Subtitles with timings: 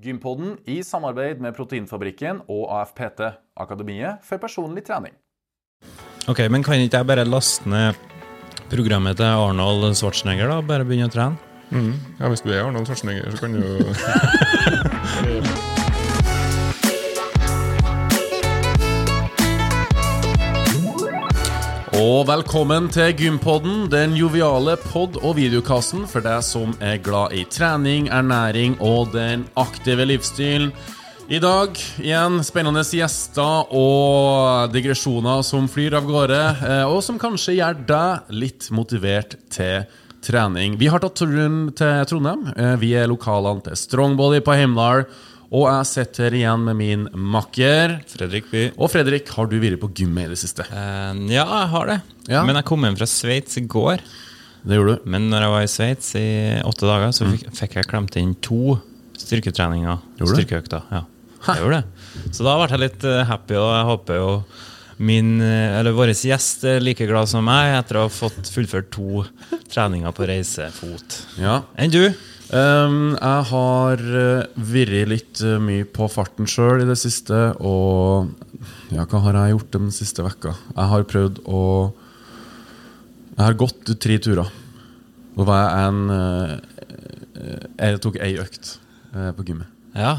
[0.00, 3.20] Gympodden i samarbeid med Proteinfabrikken og AFPT,
[3.60, 5.12] Akademiet for personlig trening.
[6.28, 7.98] Ok, men kan ikke jeg bare laste ned
[8.72, 10.60] programmet til Arnold Schwarzenegger, da?
[10.64, 11.36] Bare begynne å trene?
[11.70, 11.92] Mm.
[12.18, 13.66] Ja, Hvis du er Arnold Schwarzenegger, så kan du jo
[22.00, 27.42] Og velkommen til Gympodden, den joviale pod- og videokassen for deg som er glad i
[27.52, 30.70] trening, ernæring og den aktive livsstilen.
[31.30, 37.58] I dag igjen spennende gjester og digresjoner som flyr av gårde, eh, og som kanskje
[37.60, 39.84] gjør deg litt motivert til
[40.24, 40.78] trening.
[40.80, 42.48] Vi har tatt turen til Trondheim.
[42.56, 45.04] Eh, Vi er lokalene til Strongbody på Heimdal.
[45.50, 47.96] Og jeg sitter igjen med min makker.
[48.12, 48.68] Fredrik By.
[48.76, 50.66] Og Fredrik, har du vært på gymmet i det siste?
[50.70, 51.96] Uh, ja, jeg har det.
[52.30, 52.44] Ja.
[52.46, 54.04] Men jeg kom hjem fra Sveits i går.
[54.62, 55.10] Det gjorde du.
[55.10, 56.28] Men når jeg var i Sveits i
[56.66, 58.76] åtte dager, så fikk, fikk jeg klemt inn to
[59.18, 60.00] styrketreninger.
[60.20, 60.86] Styrkeøkter.
[60.92, 61.04] Ja,
[61.48, 62.32] jeg gjorde det.
[62.36, 64.32] Så da ble jeg litt eh, happy, og jeg håper jo
[65.00, 68.90] min, eh, eller vår gjest er like glad som meg etter å ha fått fullført
[68.92, 69.24] to
[69.72, 71.22] treninger på reisefot.
[71.40, 71.62] Ja.
[71.80, 72.04] Enn du?
[72.50, 78.32] Ehm, jeg har virret vært litt eh, mye på farten sjøl i det siste, og
[78.90, 80.56] ja, hva har jeg gjort den siste vekka?
[80.74, 81.60] Jeg har prøvd å
[83.36, 84.50] Jeg har gått tre turer.
[85.38, 86.56] Og var jeg en eh,
[87.38, 88.74] eh, Jeg tok ei økt
[89.14, 89.70] eh, på gymmet.
[89.94, 90.18] Ja.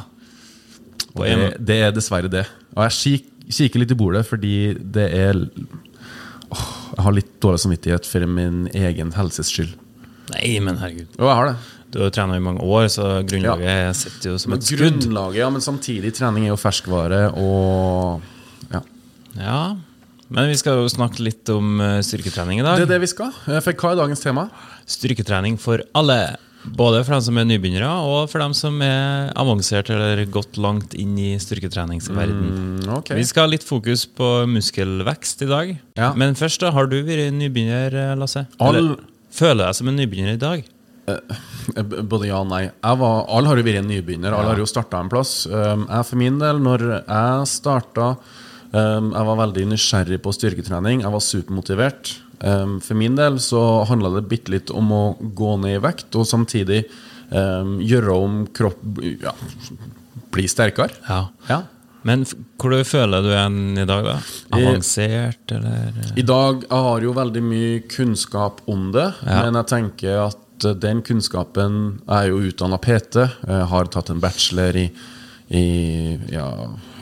[1.12, 2.46] Og det, det er dessverre det.
[2.74, 7.66] Og jeg kik, kikker litt i bordet fordi det er åh, Jeg har litt dårlig
[7.66, 9.76] samvittighet for min egen helses skyld.
[10.32, 11.12] Nei, men herregud.
[11.20, 11.56] Og jeg har det.
[11.92, 14.80] Du har jo trena i mange år, så grunnlaget sitter jo som et skudd.
[15.02, 18.22] Grunnlaget, ja, men samtidig trening er jo ferskvare og
[18.72, 18.82] ja.
[19.36, 19.62] Ja,
[20.32, 22.80] men vi skal jo snakke litt om eh, styrketrening i dag.
[22.80, 23.34] Det er det vi skal.
[23.52, 24.48] Eh, For hva er dagens tema?
[24.88, 26.38] Styrketrening for alle.
[26.78, 30.94] Både for dem som er nybegynnere, og for dem som er avansert eller gått langt
[30.94, 32.44] inn i styrketreningsverden.
[32.86, 33.18] Mm, okay.
[33.18, 35.72] Vi skal ha litt fokus på muskelvekst i dag.
[35.98, 36.12] Ja.
[36.14, 38.46] Men først, da, har du vært nybegynner, eh, Lasse?
[38.62, 39.02] All- Eller
[39.34, 40.64] føler deg som en nybegynner i dag?
[42.10, 42.64] Både ja og nei.
[42.82, 44.34] Var, alle har jo vært en nybegynner.
[44.34, 45.46] Alle har jo starta en plass.
[45.50, 51.04] Um, jeg for min del, når jeg starta um, Jeg var veldig nysgjerrig på styrketrening.
[51.06, 52.16] Jeg var supermotivert.
[52.42, 56.10] Um, for min del så handla det bitte litt om å gå ned i vekt,
[56.18, 56.84] og samtidig
[57.32, 58.82] gjøre om kropp
[59.22, 59.32] Ja,
[60.36, 60.92] bli sterkere.
[61.08, 61.22] Ja.
[61.48, 61.62] Ja.
[62.04, 62.26] Men
[62.60, 63.46] hvor du føler du er
[63.84, 64.16] i dag, da?
[64.58, 65.94] Avansert, eller?
[66.18, 69.44] I dag jeg har jo veldig mye kunnskap om det, Ja.
[69.46, 73.18] men jeg tenker at eh, den kunnskapen Jeg er jo utdanna PT,
[73.72, 74.88] har tatt en bachelor i,
[75.50, 75.66] i,
[76.32, 76.48] ja,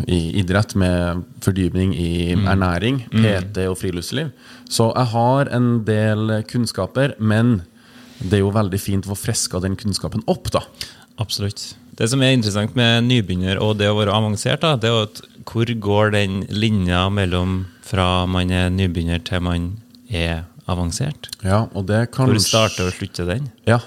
[0.07, 4.31] i idrett med fordypning i ernæring, PT og friluftsliv.
[4.69, 7.61] Så jeg har en del kunnskaper, men
[8.19, 10.63] det er jo veldig fint å få friska den kunnskapen opp, da.
[11.19, 11.73] Absolutt.
[11.99, 15.21] Det som er interessant med nybegynner og det å være avansert, da, det er at
[15.49, 19.65] hvor går den linja mellom fra man er nybegynner til man
[20.07, 21.29] er avansert?
[21.43, 23.49] Ja, og det Hvor starter og slutter den?
[23.69, 23.79] Ja,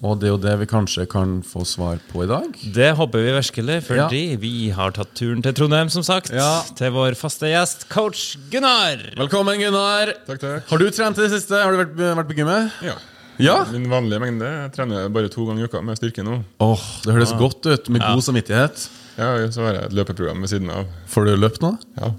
[0.00, 2.54] og det er jo det vi kanskje kan få svar på i dag.
[2.72, 6.32] Det håper vi virkelig, fordi vi har tatt turen til Trondheim, som sagt.
[6.32, 6.62] Ja.
[6.78, 9.02] Til vår faste gjest, coach Gunnar.
[9.20, 10.14] Velkommen, Gunnar.
[10.24, 10.64] Takk, takk.
[10.70, 11.60] Har du trent i det siste?
[11.60, 12.72] Har du vært, vært på gymmet?
[12.86, 12.96] Ja.
[13.40, 13.58] Ja?
[13.72, 14.48] Min vanlige mengde.
[14.48, 16.40] Jeg trener bare to ganger i uka med styrke nå.
[16.64, 18.88] Åh, Det høres godt ut, med god samvittighet.
[19.20, 20.88] Ja, Så har jeg et løpeprogram ved siden av.
[21.12, 21.74] Får du løpt nå?
[22.00, 22.12] Ja.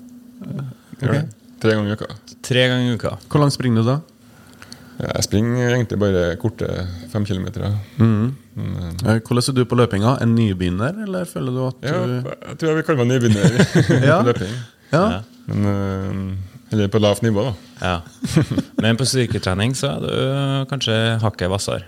[1.02, 1.26] Gjør det.
[1.62, 2.08] Tre ganger i uka.
[2.46, 3.18] Tre ganger i uka.
[3.30, 4.00] Hvor langt springer du da?
[5.00, 6.68] Ja, Jeg springer egentlig bare korte
[7.12, 7.64] fem kilometer.
[8.02, 10.18] Eh, Hvordan er du på løpinga?
[10.22, 12.14] En nybegynner, eller føler du at Ja, du
[12.50, 13.50] jeg tror jeg vil kalle meg nybegynner
[14.10, 14.20] Ja.
[14.22, 14.54] på løping.
[14.92, 15.04] Ja.
[15.12, 15.22] Ja.
[15.48, 16.38] Men, øh,
[16.72, 17.54] eller på lavt nivå, da.
[17.82, 17.98] Ja.
[18.82, 20.12] Men på styrketrening så er du
[20.70, 21.82] kanskje hakket hvassere.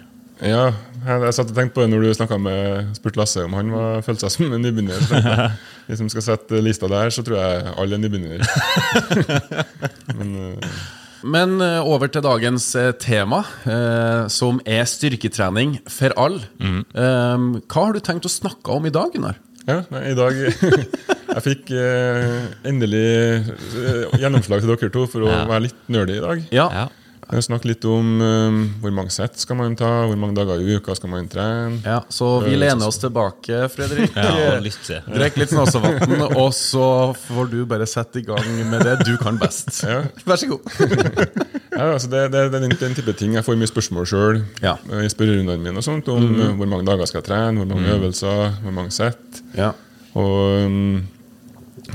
[0.44, 0.64] Ja,
[1.06, 3.70] jeg, jeg satt og tenkte på det når du snakka med spurte Lasse om han
[3.72, 4.98] var, følte seg som en nybegynner.
[5.14, 5.52] Jeg,
[5.88, 8.44] Hvis de skal sette lista der, så tror jeg alle er nybegynnere.
[10.18, 10.34] Men
[11.24, 16.44] Men eh, over til dagens eh, tema, eh, som er styrketrening for alle.
[16.60, 16.84] Mm.
[17.64, 19.40] hva har du tenkt å snakke om i dag, Gunnar?
[19.64, 20.36] ja, nei, i dag
[21.34, 21.70] Jeg fikk
[22.68, 23.06] endelig
[24.20, 25.46] gjennomslag til dere to for å Ja.
[25.50, 26.44] være litt nerdy i dag.
[26.54, 26.84] Ja, Ja.
[27.24, 30.60] Jeg har snakket litt om eh, hvor mange sett skal man ta, hvor mange dager
[30.60, 31.80] i uka skal man trene.
[31.86, 34.12] ja Så vi lener oss tilbake, Fredrik.
[34.18, 36.88] Ja, litt til Drikk litt Snåsavatn, og så
[37.26, 39.72] får du bare sette i gang med det du kan best.
[39.94, 40.04] Ja.
[40.26, 40.68] Vær så god.
[41.74, 44.44] Ja, altså det, det, det er den, den type ting Jeg får mye spørsmål sjøl
[44.62, 44.76] Ja.
[45.02, 46.60] i spørrerundene mine og sånt, om mm.
[46.60, 49.42] hvor mange dager skal jeg trene, hvor mange øvelser, hvor mange sett.
[49.58, 49.72] Ja.
[50.14, 51.02] Og um,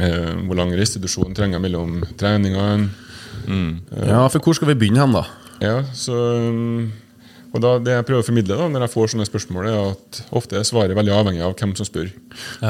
[0.02, 2.90] eh, hvor lang restitusjon trenger jeg mellom treningene.
[3.48, 5.22] Ja, for hvor skal vi begynne hen, da?
[5.62, 6.14] Ja, så
[6.48, 6.90] um,
[7.54, 10.20] Og da, Det jeg prøver å formidle da, når jeg får sånne spørsmål, er at
[10.36, 12.10] ofte er svaret veldig avhengig av hvem som spør.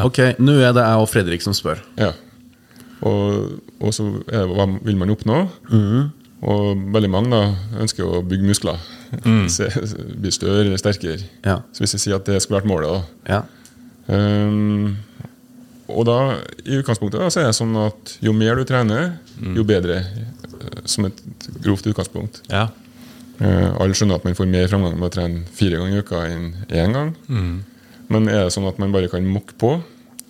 [0.05, 1.83] Ok, nå er det jeg og Fredrik som spør.
[1.99, 2.13] Ja.
[3.03, 5.41] Og, og så er det, hva vil man oppnå?
[6.49, 7.43] Og veldig mange da
[7.83, 8.79] ønsker å bygge muskler.
[9.57, 9.67] Se,
[10.23, 11.19] bli større, sterkere.
[11.47, 11.59] Ja.
[11.75, 13.43] Så hvis jeg sier at det skulle vært målet, da Ja.
[14.15, 14.97] um,
[15.89, 16.17] og da,
[16.69, 19.15] i utgangspunktet da, så er det sånn at jo mer du trener,
[19.57, 20.03] jo bedre.
[20.89, 21.19] Som et
[21.65, 22.43] grovt utgangspunkt.
[22.53, 22.69] Ja.
[23.39, 26.23] Eh, alle skjønner at man får mer framgang med å trene fire ganger i uka
[26.27, 27.13] enn én gang.
[28.09, 29.77] Men er det sånn at man bare kan mokke på?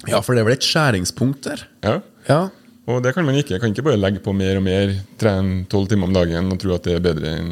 [0.06, 1.62] ja, for det er vel et skjæringspunkt der?
[1.82, 1.96] Ja.
[2.29, 2.40] Ja.
[2.88, 3.56] Og det kan man ikke.
[3.56, 6.61] Jeg kan ikke bare legge på mer og mer, trene tolv timer om dagen og
[6.62, 7.50] tro at det er bedre enn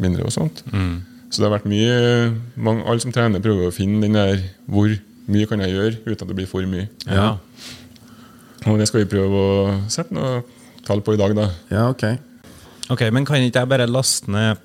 [0.00, 0.24] mindre.
[0.24, 0.62] og sånt.
[1.30, 4.90] Så det har vært mye mange, Alle som trener, prøver å finne den der hvor
[5.28, 6.88] mye kan jeg gjøre uten at det blir for mye.
[7.06, 7.36] Ja.
[8.66, 10.42] Og det skal vi prøve å sette noe
[10.92, 11.48] tall på i dag, da.
[11.72, 12.04] Ja, ok.
[12.92, 14.60] Ok, Men kan ikke jeg bare laste ned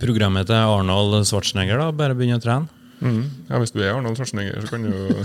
[0.00, 1.80] programmet til Arnold Schwarzenegger?
[1.82, 1.90] da?
[1.92, 2.68] Bare begynne å trene?
[3.00, 3.22] Mm.
[3.48, 5.24] Ja, Hvis du er Arnold Schwarzenegger, så kan du jo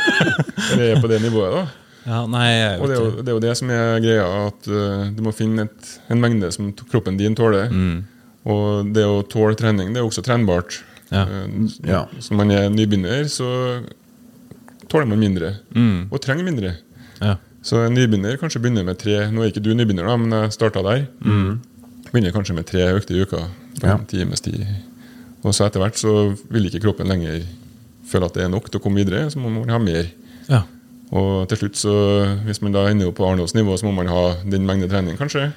[0.72, 1.64] Eller er på det nivået, da.
[2.04, 4.66] Ja, nei, jeg Og det er, jo, det er jo det som er greia, at
[4.68, 7.72] uh, du må finne et, en mengde som kroppen din tåler.
[8.44, 10.82] Og det å tåle trening, det er også trenbart.
[11.12, 11.24] Ja.
[11.24, 12.02] Uh, Ja.
[12.20, 13.48] Så når man er nybegynner, så
[14.92, 15.54] tåler man mindre.
[15.72, 16.10] Mm.
[16.12, 16.74] Og trenger mindre.
[17.24, 17.38] Ja.
[17.64, 20.52] Så en nybegynner kanskje begynner med tre Nå er ikke du nybegynner, da, men jeg
[20.56, 21.06] starta der.
[22.10, 23.44] Begynner kanskje med tre økter i uka.
[23.82, 23.96] Ja.
[24.08, 24.60] times tid.
[25.42, 26.12] Og så etter hvert så
[26.52, 27.42] vil ikke kroppen lenger
[28.08, 30.06] føle at det er nok til å komme videre, så må man ha mer.
[30.48, 30.60] Ja.
[31.14, 31.94] Og til slutt, så
[32.46, 35.16] hvis man da ender opp på Arnolds nivå, så må man ha den mengde trening,
[35.20, 35.48] kanskje.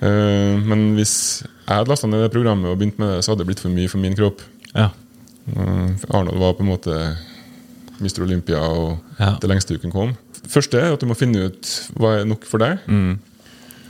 [0.00, 3.42] Eh, men hvis jeg hadde lasta ned det programmet og begynt med det, så hadde
[3.44, 4.44] det blitt for mye for min kropp.
[4.74, 4.90] Ja.
[5.50, 6.96] Uh, Arnold var på en måte
[8.00, 8.22] Mr.
[8.22, 9.34] Olympia og Ja.
[9.40, 10.14] det lengste uken kom.
[10.48, 12.78] Første er at du må finne ut hva er nok for deg.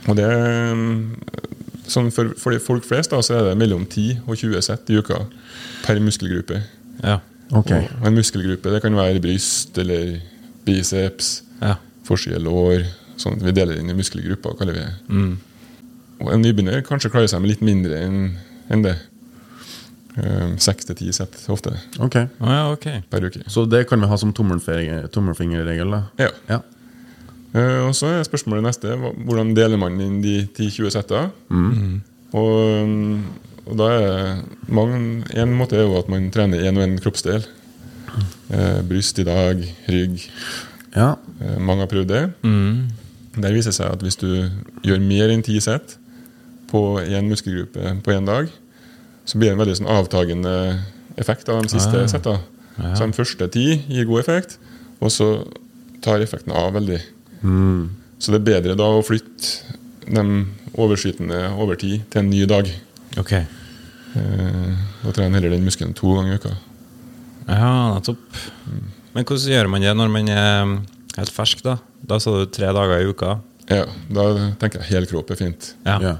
[0.09, 1.15] Og det er, mm,
[1.91, 4.89] sånn for, for de folk flest da, så er det mellom 10 og 20 sett
[4.89, 5.19] i uka
[5.85, 6.61] per muskelgruppe.
[7.03, 7.19] Ja.
[7.51, 7.87] Okay.
[7.99, 10.19] Og en muskelgruppe det kan være bryst eller
[10.65, 11.75] biceps, Ja.
[12.07, 12.85] forside lår.
[13.21, 15.37] Sånn at vi deler inn i muskelgrupper, kaller vi det.
[16.21, 18.37] Og en nybegynner kanskje klarer seg med litt mindre enn
[18.71, 18.95] enn det.
[20.19, 21.71] Eh, Seks til ti sett ofte
[22.03, 22.25] okay.
[22.43, 22.99] Ah, ja, okay.
[23.09, 23.45] per uke.
[23.47, 25.93] Så det kan vi ha som tommelfinger- tommelfingerregel.
[26.19, 26.29] Ja.
[26.49, 26.59] Ja.
[27.51, 31.25] Uh, og så er spørsmålet neste hvordan deler man inn de 10-20 setta.
[32.31, 33.17] Og, mm,
[33.67, 34.37] og da er
[34.71, 37.43] mange, En måte er jo at man trener én og én kroppsdel.
[38.51, 40.27] Uh, bryst i dag, rygg.
[40.95, 41.13] Ja.
[41.39, 42.23] Uh, mange har prøvd det.
[43.41, 44.27] Der viser det seg at hvis du
[44.83, 45.97] gjør mer enn ti sett
[46.71, 48.47] på én muskelgruppe på én dag,
[49.25, 50.53] så blir det en veldig sånn avtagende
[51.21, 52.07] effekt av de siste Ah.
[52.07, 52.39] setta.
[52.95, 54.57] Så de første ti gir god effekt,
[55.01, 55.45] og så
[56.01, 57.01] tar effekten av veldig.
[58.19, 59.75] Så det er bedre da å flytte
[60.07, 60.45] de
[60.77, 62.69] overskytende over tid til en ny dag.
[63.17, 63.31] Ok.
[63.33, 64.75] Eh,
[65.05, 66.55] og trene heller den muskelen to ganger i uka.
[67.47, 68.17] Ja, nettopp.
[69.13, 70.73] Men hvordan gjør man det når man er
[71.17, 71.77] helt fersk, da?
[72.07, 73.39] Da sa du tre dager i uka.
[73.69, 74.25] Ja, Da
[74.59, 75.73] tenker jeg helkropp er fint.
[75.85, 75.99] Ja.
[75.99, 76.15] Ja.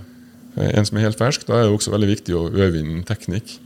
[0.58, 3.04] Eh, En som er helt fersk, da er det også veldig viktig å øve inn
[3.04, 3.58] teknikk.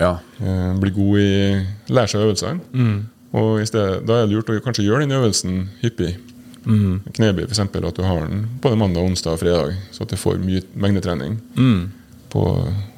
[0.00, 0.18] ja.
[0.40, 3.04] Eh, bli god i Lære seg øvelsene.
[3.32, 6.16] Og i stedet, Da er det lurt å kanskje gjøre den øvelsen hyppig.
[6.66, 7.60] Knebøy, f.eks.
[7.60, 11.36] At du har den både mandag, onsdag og fredag, så at du får mye mengdetrening.
[12.30, 12.42] På,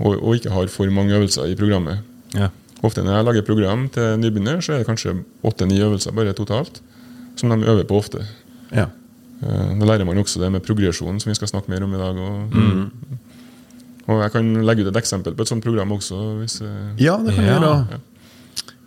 [0.01, 1.99] og, og ikke har for mange øvelser i programmet.
[2.35, 2.49] Ja.
[2.83, 6.81] Ofte når jeg lager program til nybegynner, så er det kanskje åtte-ni øvelser bare totalt.
[7.37, 8.25] Som de øver på ofte.
[8.73, 8.87] ja.
[9.43, 11.99] Eh, Da lærer man også det med progresjon, som vi skal snakke mer om i
[11.99, 12.17] dag.
[12.17, 12.91] Og,
[14.09, 16.19] og jeg kan legge ut et eksempel på et sånt program også.
[16.41, 17.59] Hvis, eh, Ja, det kan Ja.
[17.61, 18.01] gjøre.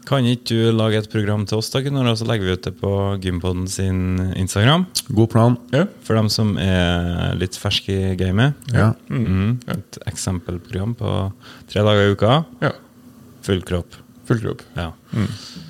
[0.03, 2.63] Kan ikke du lage et program til oss, da, Gunnar, og så legger vi ut
[2.63, 4.85] det på Gympodden sin Instagram?
[5.13, 5.57] God plan.
[5.71, 5.85] ja.
[6.03, 8.53] For dem som er litt ferske i gamet.
[8.73, 8.93] Ja.
[9.09, 9.61] Mhm.
[9.69, 11.31] Et eksempelprogram på
[11.69, 12.45] tre dager i uka.
[12.61, 12.71] ja.
[13.43, 13.95] Full kropp.
[14.25, 14.61] Full kropp.
[14.75, 14.91] Ja.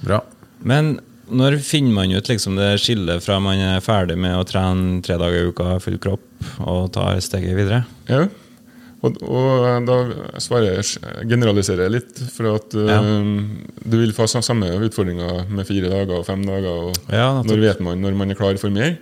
[0.04, 0.22] Bra.
[0.64, 1.00] Men
[1.32, 5.18] når finner man ut liksom det skillet fra man er ferdig med å trene tre
[5.22, 6.24] dager i uka, full kropp,
[6.64, 7.84] og tar steget videre?
[8.10, 8.26] Ja.
[9.02, 9.96] Og, og da
[10.44, 13.00] svarer jeg generaliserer jeg litt, for at ja.
[13.02, 16.92] um, du vil få samme utfordringer med fire dager og fem dager.
[16.92, 19.00] Og Ja, når vet man når man er klar for mer?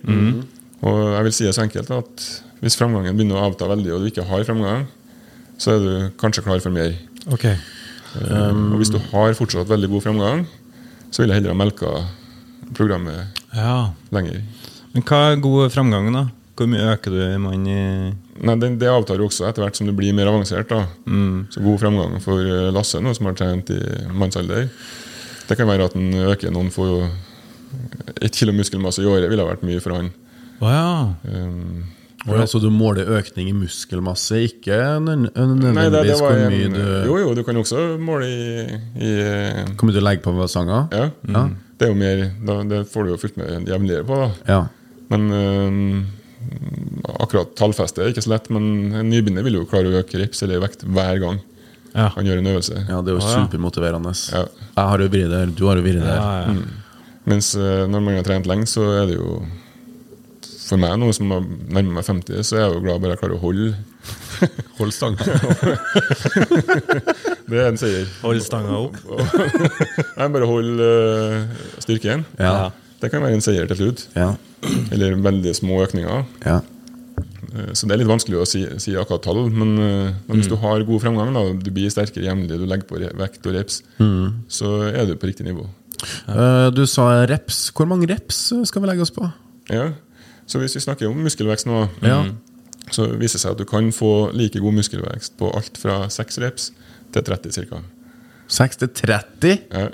[0.80, 2.30] Og jeg vil si det så enkelt at
[2.64, 4.88] hvis framgangen begynner å avta veldig, og du ikke har framgang,
[5.60, 6.96] så er du kanskje klar for mer.
[7.36, 7.58] Okay.
[8.16, 10.48] Um, og hvis du har fortsatt veldig god framgang,
[11.12, 11.92] så vil jeg heller ha melka
[12.78, 13.92] programmet Ja.
[14.12, 14.42] lenger.
[14.94, 16.26] Men hva er god framgang, da?
[16.60, 19.88] Hvor mye øker du mann i Nei, det, det avtar jo også etter hvert som
[19.88, 20.70] du blir mer avansert.
[20.72, 20.86] da.
[21.06, 21.48] Mm.
[21.52, 23.80] Så god framgang for eh, Lasse, nå som har trent i
[24.16, 24.70] mannsalder.
[25.50, 26.86] Det kan være at han øker noen få
[28.22, 30.08] Ett kilo muskelmasse i året ville ha vært mye for han.
[30.60, 31.14] Å ja.
[31.30, 31.84] Um,
[32.28, 37.18] Og altså, du måler økning i muskelmasse, ikke det, det nødvendigvis hvor mye du Jo,
[37.22, 40.88] jo, du kan også måle i, i eh, Hvor mye du legger på ved sanger?
[40.92, 41.10] Ja.
[41.32, 41.46] Ja.
[41.80, 44.30] Det er jo mer da, Det får du jo fulgt med jevnligere på, da.
[44.50, 44.62] Ja.
[45.10, 46.06] Men øh,
[47.20, 48.50] akkurat tallfeste er ikke så lett.
[48.54, 51.40] Men en nybegynner vil jo klare å øke rips eller vekt hver gang
[51.96, 52.10] Ja.
[52.14, 52.76] han gjør en øvelse.
[52.88, 54.12] ja, det er jo supermotiverende.
[54.34, 54.44] Ja.
[54.76, 56.20] Jeg har jo vært der, du har jo vært der.
[56.20, 56.54] Ja, ja.
[57.30, 59.40] Mens øh, når man har trent lenge, så er det jo
[60.70, 61.42] For meg nå som har
[61.74, 63.72] nærmer meg 50, så er jeg jo glad bare jeg klarer å holde.
[64.80, 65.26] Hold stanga.
[67.50, 68.06] Det er en seier.
[68.22, 68.98] Hold stanga opp.
[70.20, 72.22] Nei, bare hold eh, styrken.
[72.38, 72.68] Ja.
[73.02, 74.04] Det kan være en seier til slutt.
[74.14, 74.28] Ja.
[74.94, 76.28] Eller veldig små økninger.
[76.46, 76.60] ja.
[77.50, 80.52] Eh, Så det er litt vanskelig å si, si akkurat tall, men, eh, men hvis
[80.52, 83.80] du har god fremgang, da, du blir sterkere jevnlig, du legger på vekt og reps,
[84.54, 85.66] så er du på riktig nivå.
[86.30, 86.70] Ja.
[86.72, 87.64] Du sa reps.
[87.76, 89.26] Hvor mange reps skal vi legge oss på?
[89.74, 89.90] Ja.
[90.50, 92.24] Så hvis vi snakker om muskelvekst nå, Ja.
[92.92, 96.40] så viser det seg at du kan få like god muskelvekst på alt fra 6
[96.42, 96.72] reps
[97.14, 97.82] til 30 ca.
[98.50, 99.60] 6 til 30?
[99.70, 99.88] Ja.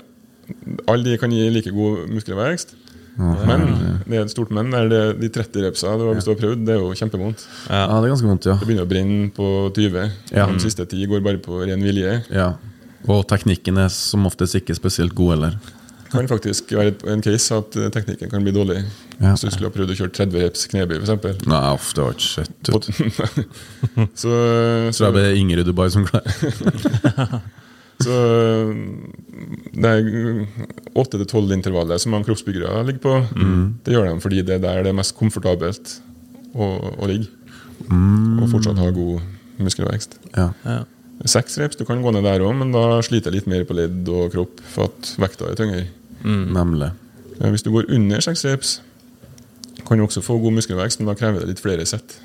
[0.88, 2.74] Alle de kan gi like god muskelvekst.
[3.16, 3.62] Men
[4.06, 4.72] det er et stort men.
[4.76, 7.46] er det, de 30 repsa du har, hvis prøvd, det er jo kjempevondt.
[7.70, 8.56] Ja, det er ganske vondt, ja.
[8.60, 10.10] Det begynner å brenne på 20.
[10.36, 10.46] Ja.
[10.52, 12.22] De siste 10 går bare på ren vilje.
[12.32, 12.54] ja.
[13.06, 15.58] Og teknikken er som oftest ikke spesielt god, eller?
[16.12, 18.78] Kan faktisk være en case at eh, teknikken kan bli dårlig.
[19.18, 19.32] Ja.
[19.32, 21.44] Hvis du skulle ha prøvd å kjøre 30 reps knebøy, f.eks.
[21.48, 22.88] Nei, off, det var ikke sett ut.
[24.22, 27.40] Så, Tror så, jeg det er Ingrid Dubai som klarer
[28.04, 28.16] så
[29.72, 30.08] det er
[31.00, 33.14] åtte til tolv intervallet som mange kroppsbyggere ligger på.
[33.86, 35.96] Det gjør de fordi det er der det er mest komfortabelt
[36.52, 37.30] å, å ligge.
[37.88, 39.24] Og fortsatt ha god
[39.64, 40.18] muskelvekst.
[40.36, 40.50] Ja.
[40.66, 40.82] Ja.
[41.24, 43.76] Seks reps, du kan gå ned der òg, men da sliter jeg litt mer på
[43.76, 45.86] ledd og kropp for at vekta er tyngre.
[46.24, 46.90] Nemlig.
[47.40, 48.80] Ja, Hvis du går under seks reps,
[49.86, 52.16] kan du også få god muskelvekst, men da krever det litt flere sett.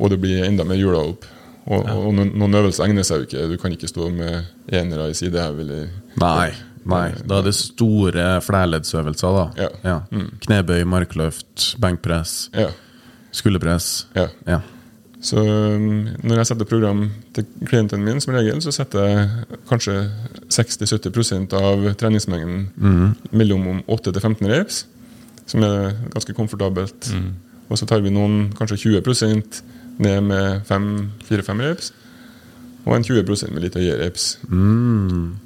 [0.00, 1.24] Og det blir enda mer hjula opp.
[1.66, 3.44] Og, og noen, øvelser egner seg jo ikke.
[3.52, 5.84] Du kan ikke stå med enere i sidehev eller
[6.18, 6.50] Nei.
[6.84, 7.12] Nei.
[7.22, 9.68] Da er det store flerleddsøvelser, da.
[9.84, 9.98] Ja.
[10.42, 12.70] Knebøy, markløft, benkpress, Ja.
[13.30, 14.06] skulderpress.
[14.16, 14.58] ja.
[15.22, 19.94] Så um, når jeg setter program til klienten min, som regel, så setter jeg kanskje
[20.50, 22.64] 60-70% av treningsmengden
[23.30, 24.80] mellom om 8 til 15 reps,
[25.46, 27.12] som er ganske komfortabelt.
[27.70, 29.62] Og så tar vi noen kanskje 20
[30.02, 31.92] ned med 4-5 reps,
[32.84, 34.38] og en 20% med litt høyere reps.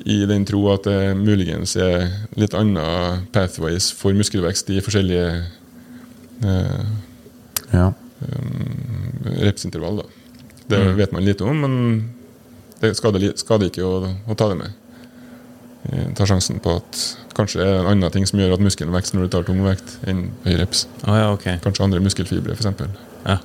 [0.07, 2.09] I den tro at det muligens er
[2.41, 5.27] litt andre pathways for muskelvekst i forskjellige
[6.49, 6.87] eh,
[7.75, 7.91] ja.
[9.47, 10.03] Repsintervall.
[10.03, 10.07] Da.
[10.73, 11.77] Det vet man lite om, men
[12.81, 14.75] det skader, skader ikke å, å ta det med.
[15.91, 17.03] Eh, Ta sjansen på at
[17.37, 19.61] kanskje det er en annen ting som gjør at muskelen vokser når du tar tung
[19.65, 20.87] vekt, enn høy reps.
[21.07, 21.61] Å ja, okay.
[21.65, 22.87] Kanskje andre muskelfibre, f.eks.
[23.27, 23.37] Ja.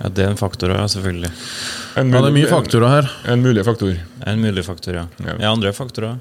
[0.00, 1.32] ja, det er en faktor òg, selvfølgelig.
[2.00, 3.10] En, ja, det er mye faktorer her.
[3.32, 3.96] en mulig faktor.
[4.26, 5.06] En mulig faktor, ja.
[5.24, 5.34] Ja.
[5.38, 6.20] Er andre faktorer.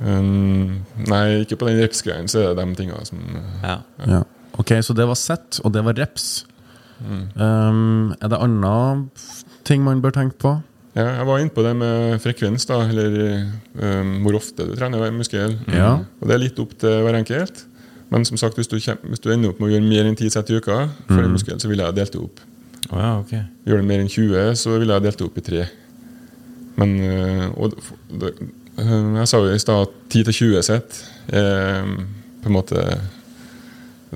[0.00, 3.20] Um, nei, ikke på den repsgreien, så er det de tinga som
[3.62, 3.78] Ja.
[4.08, 4.22] Ja.
[4.56, 6.44] Ok, så det var sett, og det var reps.
[7.04, 8.72] Um, er det andre
[9.68, 10.54] ting man bør tenke på?
[10.94, 13.14] Ja, jeg var inne på det med frekvens, da, eller
[13.74, 15.56] um, hvor ofte du trener hver muskel.
[15.74, 15.96] Ja.
[16.20, 17.64] Og Det er litt opp til hver enkelt.
[18.12, 20.30] Men som sagt, hvis du, hvis du ender opp med å gjøre mer enn 10
[20.36, 22.42] sett i uka, for en muskel, så ville jeg delt det opp.
[22.92, 23.32] Oh, ja, ok.
[23.66, 25.64] Gjør du mer enn 20, så ville jeg delt det opp i tre.
[26.78, 27.74] Men øh, og
[28.20, 28.32] det,
[28.78, 31.84] øh, Jeg sa jo i stad at 10-20 sett er
[32.42, 32.82] på en måte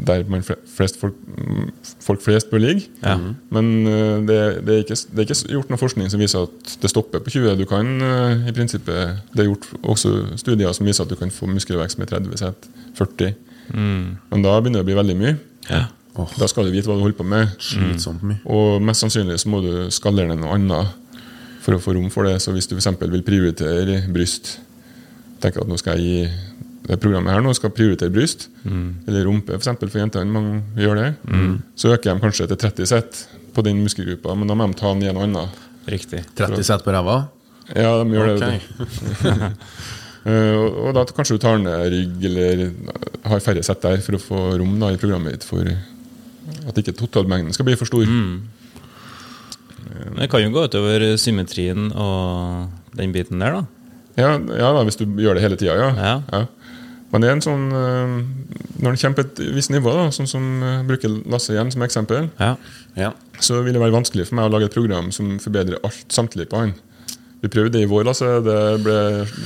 [0.07, 1.71] der man flest folk, mm,
[2.05, 2.87] folk flest bør ligge.
[3.03, 3.17] Ja.
[3.51, 6.77] Men øh, det, det, er ikke, det er ikke gjort noe forskning som viser at
[6.83, 7.57] det stopper på 20.
[7.59, 11.31] Du kan øh, i prinsippet Det er gjort også studier som viser at du kan
[11.31, 13.35] få muskelvekst med 30 sett, 40.
[13.75, 15.37] Men da begynner det å bli veldig mye.
[15.69, 15.87] Ja.
[16.39, 17.53] Da skal du vite hva du holder på med.
[17.79, 18.39] Mm.
[18.51, 20.97] Og mest sannsynlig så må du skalere ned noe annet
[21.63, 22.39] for å få rom for det.
[22.43, 22.91] Så hvis du f.eks.
[23.05, 24.59] vil prioritere bryst
[25.39, 26.48] Tenker at nå skal jeg gi
[26.89, 30.33] det programmet her nå skal prioritere bryst, eller rumpe for, eksempel, for jentene.
[30.33, 31.09] Mange gjør det.
[31.77, 33.23] Så øker de kanskje til 30 sett
[33.55, 35.65] på den muskelgruppa, men da må de ta den i noe annet.
[35.89, 36.23] Riktig.
[36.39, 37.21] 30 sett på ræva?
[37.77, 38.53] Ja, de gjør det.
[38.81, 39.33] Ok.
[40.29, 42.65] Eh, og, og da kanskje du tar ned rygg, eller
[43.31, 45.65] har færre sett der, for å få rom da, i programmet ditt for
[46.69, 48.05] at ikke totalmengden skal bli for stor.
[49.89, 53.63] Men det kan jo gå utover symmetrien og den biten der, da.
[54.19, 55.91] Ja, ja da, hvis du gjør det hele tida, ja.
[55.97, 56.43] Ja.
[57.13, 58.17] Men det er en sånn øh,
[58.85, 61.85] Når en kommer på et visst nivå, da, sånn som øh, bruker Lasse igjen som
[61.87, 62.57] eksempel, Ja.
[62.99, 63.13] Ja.
[63.41, 66.49] så vil det være vanskelig for meg å lage et program som forbedrer alt samtidig
[66.51, 66.75] på han.
[67.39, 68.27] Vi prøvde det i vår, Lasse.
[68.43, 68.95] Det ble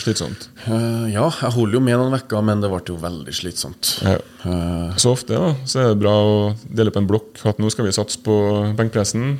[0.00, 0.46] slitsomt.
[0.64, 3.90] Uh, ja, jeg holder jo med noen uker, men det ble jo veldig slitsomt.
[4.00, 4.14] Ja.
[4.46, 4.94] Uh.
[4.96, 6.38] Så ofte da, så er det bra å
[6.72, 7.36] dele på en blokk.
[7.50, 8.38] At nå skal vi satse på
[8.78, 9.34] benkpressen.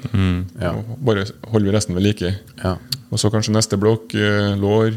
[0.61, 0.75] Ja.
[0.77, 2.35] Og bare holder vi resten ved like.
[2.61, 2.77] ja.
[3.13, 4.95] Og så kanskje neste blokk eh, lår.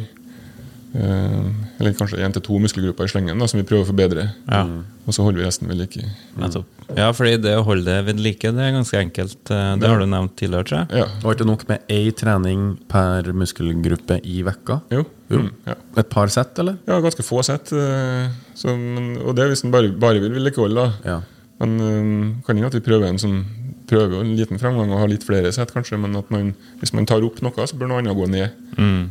[0.95, 1.47] Eh,
[1.81, 4.23] eller kanskje én til to muskelgrupper i slengen da, som vi prøver å forbedre.
[4.47, 4.61] Ja.
[5.05, 6.05] Og så holder vi resten ved like.
[6.37, 6.63] Mm.
[6.95, 9.51] Ja, fordi det å holde det ved like, det er ganske enkelt.
[9.51, 11.01] Eh, Det har du nevnt tidligere, tror jeg.
[11.03, 11.07] Ja.
[11.25, 14.79] Var ikke nok med én trening per muskelgruppe i vekka?
[14.95, 15.03] Jo.
[15.29, 15.41] Jo.
[15.41, 15.75] Mm, ja.
[15.97, 16.77] Et par sett, eller?
[16.87, 17.73] ja, ganske få sett.
[17.73, 21.11] eh, så, men, og det er hvis en bare, bare vil vedlikeholde, da.
[21.11, 21.19] Ja.
[21.59, 23.43] Men um, kan hende at vi prøver en sånn
[23.85, 25.99] Prøver en liten fremgang og har litt flere sett, kanskje.
[26.01, 26.47] Men at man,
[26.81, 28.49] hvis man tar opp noe, så bør noe annet gå ned.
[28.81, 29.03] Mm.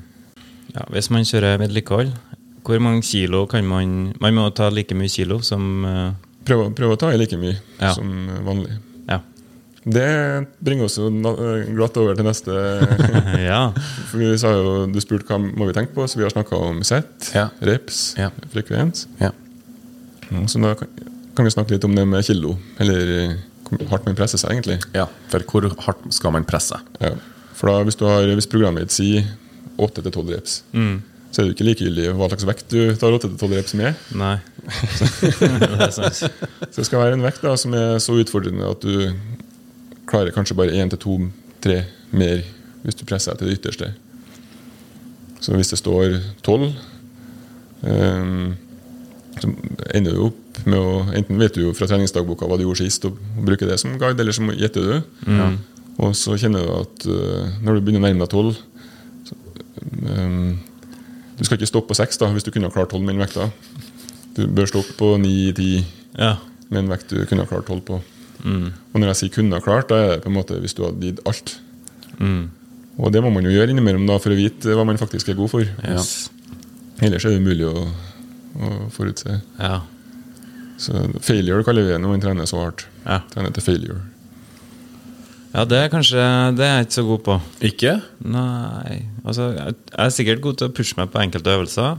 [0.74, 2.10] Ja, hvis man kjører vedlikehold,
[2.64, 6.12] hvor mange kilo kan man Man må ta like mye kilo som uh...
[6.44, 7.92] Prøve, prøve å ta i like mye Ja.
[7.96, 8.08] som
[8.44, 8.74] vanlig.
[9.08, 9.20] Ja.
[9.84, 12.52] Det bringer oss jo eh, glatt over til neste
[13.50, 13.60] ja.
[14.10, 16.56] For vi sa jo, Du spurte hva må vi tenke på, så vi har snakka
[16.56, 17.50] om sett, Ja.
[17.60, 18.30] reps, Ja.
[18.54, 19.06] frekvens.
[19.20, 19.30] ja.
[20.30, 20.88] Mm, Så da kan,
[21.36, 23.34] kan vi snakke litt om det med kilo, eller eh,
[23.68, 24.80] hvor hardt man presser seg, egentlig.
[24.96, 26.80] Ja, for hvor hardt skal man presse?
[27.00, 27.12] Ja.
[27.54, 29.24] For da, hvis, du har, hvis programmet ditt sier
[29.78, 31.02] 8-12 reps, Mm.
[31.32, 33.94] så er det ikke likegyldig hva slags vekt du tar 8-12 reps med.
[34.14, 34.36] Nei.
[35.94, 39.10] Så det skal være en vekt da, som er så utfordrende at du
[40.10, 41.78] klarer kanskje bare 1-2-3
[42.14, 42.42] mer
[42.84, 43.92] hvis du presser til det ytterste.
[45.40, 46.70] Så hvis det står 12,
[47.88, 48.54] ehm,
[49.40, 49.50] så
[49.96, 53.04] ender du opp med å Enten vet du jo fra treningsdagboka hva du gjorde sist,
[53.08, 54.94] og bruker det som guide, eller så gjetter du.
[55.98, 58.56] Og så kjenner du at eh, når du begynner å nærme deg 12
[60.06, 60.58] ehm,
[61.38, 63.22] Du skal ikke stoppe på 6 da, hvis du kunne ha klart 12 med den
[63.24, 63.50] vekta.
[64.36, 65.84] Du bør stoppe på 9-10
[66.18, 66.36] Ja.
[66.70, 68.00] med en vekt du kunne ha klart 12 på.
[68.44, 68.72] Mm.
[68.92, 70.84] Og når jeg sier 'kunne ha klart', da er det på en måte hvis du
[70.84, 71.58] hadde gitt alt.
[72.20, 72.50] Mm.
[72.98, 75.34] Og det må man jo gjøre innimellom da for å vite hva man faktisk er
[75.34, 75.60] god for.
[75.62, 76.30] Yes.
[77.02, 77.88] Ellers er det umulig å,
[78.60, 79.40] å forutse.
[79.58, 79.80] Ja.
[80.78, 82.86] Så failure kaller vi det når man trener så hardt.
[83.04, 83.20] Ja.
[83.32, 84.00] Trener til failure.
[85.54, 86.22] Ja, det er kanskje
[86.58, 87.38] Det er jeg ikke så god på.
[87.70, 87.94] Ikke?
[88.26, 91.96] Nei Altså, jeg er sikkert god til å pushe meg på enkelte øvelser,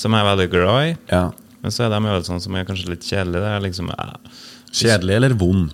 [0.00, 0.96] som jeg er veldig glad i.
[1.12, 1.28] Ja.
[1.62, 3.44] Men så er de øvelsene som er kanskje litt kjedelige.
[3.44, 4.40] Det er liksom eh,
[4.74, 5.70] Kjedelig eller vond?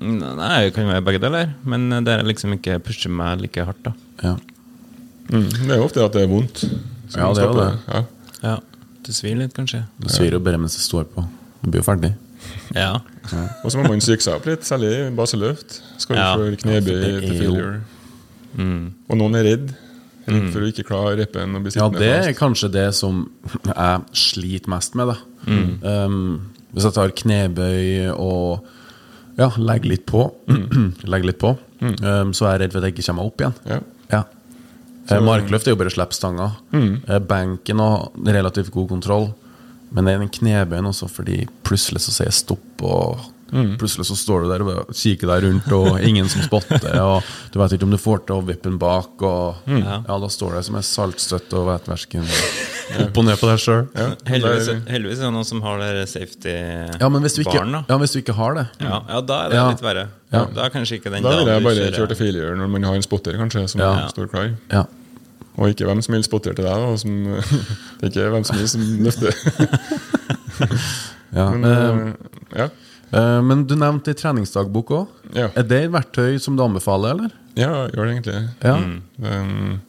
[0.00, 1.52] Nei, det kan være begge deler.
[1.68, 3.92] Men det er liksom ikke pusher meg like hardt, da.
[4.24, 4.32] Ja.
[5.28, 5.46] Mm.
[5.50, 6.64] Det er jo ofte at det er vondt.
[7.12, 7.68] Ja, det er jo det.
[7.92, 8.02] Ja.
[8.42, 8.56] Ja.
[9.02, 9.84] Det svir litt, kanskje.
[10.00, 11.24] Det svir jo bare mens det står på.
[11.62, 12.14] Du blir jo ferdig.
[12.74, 13.00] Ja.
[13.64, 15.80] Og så må man psyke seg opp litt, særlig i baseløft.
[16.00, 16.34] Skal du Ja.
[16.36, 17.80] for knebøy Ja, til failure.
[18.56, 18.92] Mm.
[19.10, 19.74] Og noen er redd.
[20.28, 22.38] Redd for å ikke klare reppen og bli Ja, det er fast.
[22.40, 23.30] kanskje det som
[23.66, 25.08] jeg sliter mest med.
[25.08, 28.64] da um, Hvis jeg tar knebøy og
[29.38, 30.26] ja, legger litt på,
[31.08, 33.40] legger litt på um, så er jeg redd for at jeg ikke kommer meg opp
[33.40, 33.54] igjen.
[33.66, 33.80] Ja.
[34.12, 34.22] Ja.
[35.08, 36.52] Så, Markløft er jo bare slipp stanga.
[36.70, 36.92] Mm.
[37.26, 39.32] Benken har relativt god kontroll.
[39.92, 43.20] Men det er den knebøyen også, fordi plutselig så sier jeg stopp, og
[43.76, 47.58] plutselig så står du der og kikker deg rundt, og ingen som spotter, og du
[47.60, 50.62] vet ikke om du får til å vippe den bak, og ja, da står det
[50.70, 52.24] som en saltstøtt og vet verken
[53.02, 53.84] opp og ned på deg sjøl.
[53.96, 54.06] Ja.
[54.28, 55.92] Heldigvis, heldigvis er det noen som har det
[57.00, 57.84] Ja, men hvis du ikke, safety-baren, da.
[57.92, 59.68] ja, hvis du ikke har det Ja, ja, da er det Ja.
[59.68, 60.08] litt verre.
[60.32, 60.46] Ja.
[60.56, 62.94] Da er kanskje ikke den Da vil jeg bare kjøre til failure når man har
[62.96, 64.08] en spotter kanskje som Ja.
[64.08, 64.50] står klar.
[64.72, 64.86] Ja.
[65.60, 66.84] Og ikke hvem som helst spotter til deg.
[66.86, 67.18] Da, som,
[68.00, 69.32] det er ikke hvem som helst som løfter.
[71.32, 71.50] Ja.
[71.50, 72.66] Men, eh, eh, ja.
[73.18, 75.14] eh, men du nevnte treningsdagbok òg.
[75.32, 75.48] Ja.
[75.56, 77.38] Er det et verktøy som du anbefaler, eller?
[77.56, 78.38] ja, gjør det egentlig.
[78.64, 78.76] Ja.
[78.80, 78.98] Mm.
[79.20, 79.80] Um,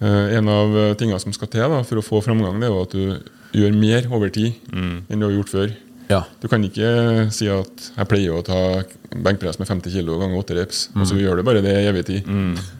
[0.00, 2.72] en, eh, en av tingene som skal til da, for å få framgang, det er
[2.72, 5.74] jo at du gjør mer over tid enn du har gjort før.
[6.08, 6.22] Ja.
[6.40, 6.88] Du kan ikke
[7.32, 8.58] si at jeg pleier å ta
[9.12, 12.04] benkpress med 50 kg ganger 8 reps, og så gjør du bare det i evig
[12.08, 12.32] tid.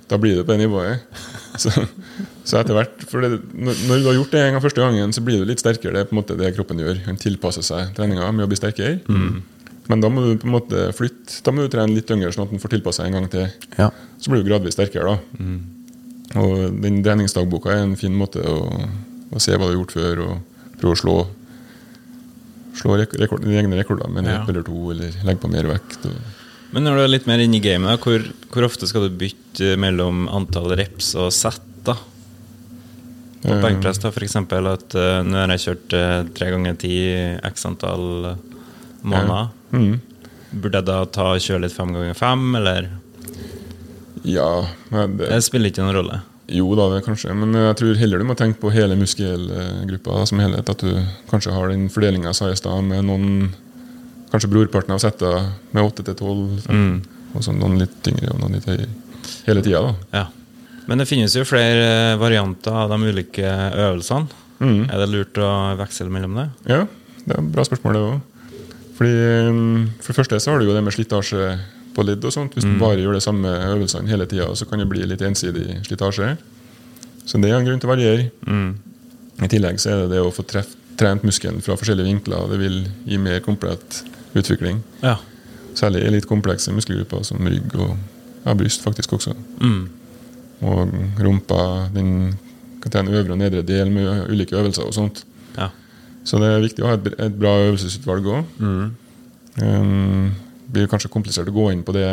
[0.09, 1.05] Da blir du på det nivået.
[1.61, 1.69] Så,
[2.49, 5.21] så etter hvert for det, når, du har gjort det en gang første gangen, så
[5.25, 5.93] blir du litt sterkere.
[5.93, 7.03] Det er på en måte det kroppen gjør.
[7.09, 9.01] Han tilpasser seg treninga med å bli sterkere.
[9.91, 12.47] Men da må du på en måte flytte Da må du trene litt yngre, sånn
[12.47, 13.49] at den får tilpassa en gang til.
[13.77, 13.91] Ja.
[14.23, 15.17] Så blir du gradvis sterkere.
[15.19, 18.57] da Og den treningsdagboka er en fin måte å,
[19.35, 21.17] å se hva du har gjort før, og prøve å slå
[22.73, 24.45] Slå rek rekord, dine egne rekorder med en Ja.
[24.49, 26.07] eller to, eller legge på mer vekt.
[26.09, 26.15] Og,
[26.73, 29.75] Men når du er litt mer inne i gamet, hvor, hvor ofte skal du bytte
[29.81, 31.69] mellom antall reps og sett?
[31.85, 31.99] da?
[33.43, 36.95] På Eh, benkpress, da, eksempel, at uh, nå har jeg kjørt uh, tre ganger ti
[37.43, 38.05] x antall
[39.03, 39.03] måneder.
[39.03, 39.49] måneder.
[39.75, 39.95] mm.
[40.53, 42.91] Burde jeg da ta kjøre litt fem ganger fem, eller?
[44.23, 46.21] Ja, men det, Det spiller ikke noen rolle.
[46.53, 47.35] jo da, det kanskje.
[47.35, 50.69] Men jeg tror heller du må tenke på hele muskelgruppa som helhet.
[50.69, 50.93] At du
[51.31, 53.55] kanskje har den fordelinga jeg sa i stad, med noen
[54.33, 55.31] Kanskje brorparten av setta
[55.77, 57.03] med 8 til 12, Mm.
[57.35, 58.89] og så noen litt tyngre og noen litt høyere.
[59.47, 59.95] Hele tida, da.
[60.19, 60.27] Ja.
[60.89, 64.29] Men det finnes jo flere eh, varianter av de ulike øvelsene.
[64.63, 64.89] Mm.
[64.91, 66.49] Er det lurt å veksle mellom det?
[66.71, 66.87] Ja,
[67.27, 68.21] det er et bra spørsmål, det òg.
[69.03, 71.59] Mm, For det første så har du jo det med slitasje
[71.95, 72.55] på ledd og sånt.
[72.55, 75.81] Hvis du bare gjør de samme øvelsene hele tida, så kan det bli litt ensidig
[75.87, 76.37] slitasje.
[77.27, 78.31] Så det er en grunn til å variere.
[79.43, 82.49] I tillegg så er det det å få treff, trent muskelen fra forskjellige vinkler.
[82.53, 84.03] Det vil gi mer komplett
[84.39, 84.83] utvikling.
[85.03, 85.17] Ja.
[85.79, 87.97] Særlig i litt komplekse muskelgrupper som rygg og
[88.45, 89.35] ja, bryst faktisk også.
[89.61, 89.85] Mm.
[90.63, 92.35] Og rumpa, den
[92.83, 95.25] kan trene øvre og nedre del med ulike øvelser og sånt.
[95.59, 95.71] ja.
[96.25, 98.53] Så det er viktig å ha et, et bra øvelsesutvalg òg.
[98.63, 100.31] Um,
[100.69, 102.07] det blir kanskje komplisert å gå inn på det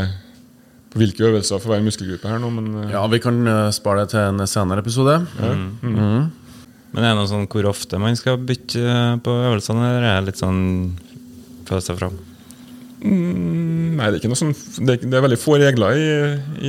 [0.92, 4.04] På hvilke øvelser for hver muskelgruppe her nå, men uh, Ja, vi kan eh, spare
[4.04, 5.20] det til en senere episode.
[6.90, 10.18] Men er det noe sånn hvor ofte man skal bytte eh, på øvelsene, eller er
[10.18, 10.64] det litt sånn
[11.70, 12.18] føle seg fram?
[13.04, 14.54] mm, Nei, det er sånn
[14.86, 16.10] Det er, det er veldig få regler i,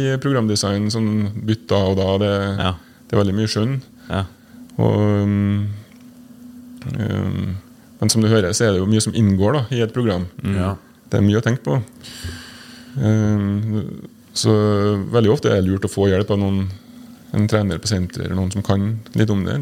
[0.01, 0.89] i programdesign.
[0.93, 1.11] Sånn
[1.47, 2.09] bytt og da.
[2.23, 2.73] Det, Ja.
[3.09, 3.77] det er veldig mye skjønn.
[4.11, 4.25] Ja.
[4.81, 5.69] Um,
[6.97, 7.57] um,
[8.01, 10.27] men som du hører, så er det jo mye som inngår da, i et program.
[10.57, 10.75] Ja.
[11.11, 11.81] Det er mye å tenke på.
[12.97, 14.53] Um, så
[15.13, 16.63] veldig ofte er det lurt å få hjelp av noen,
[17.37, 18.87] en trener på senteret eller noen som kan
[19.19, 19.59] litt om det.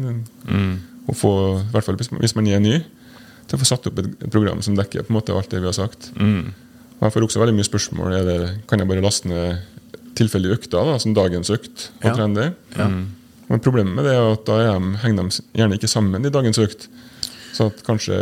[1.09, 2.79] Og få, i hvert fall hvis man er ny,
[3.49, 5.69] til å få satt opp et, program som dekker på en måte alt det vi
[5.69, 6.11] har sagt.
[6.19, 9.61] Og Jeg får også veldig mye spørsmål er det, Kan jeg bare laste ned
[10.19, 12.13] tilfeldige økter, da, som dagens økt, og Ja.
[12.15, 12.53] trene det.
[13.49, 16.29] Men problemet med det er at da er de, henger de gjerne ikke sammen i
[16.29, 16.87] dagens økt.
[17.55, 18.17] Så at kanskje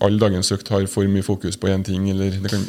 [0.00, 2.08] all dagens økt har for mye fokus på én ting.
[2.10, 2.62] Eller det kan,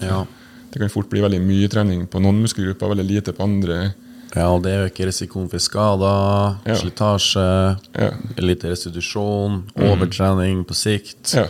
[0.00, 0.24] Ja.
[0.72, 3.94] det kan fort bli veldig mye trening på noen muskelgrupper, veldig lite på andre.
[4.34, 6.74] Ja, og det øker risikoen for skader, Ja.
[6.74, 8.10] slitasje, Ja.
[8.38, 11.34] litt restitusjon, overtrening på sikt.
[11.34, 11.46] Ja.